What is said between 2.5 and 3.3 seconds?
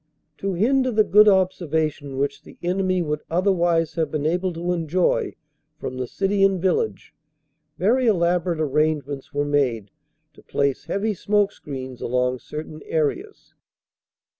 enemy would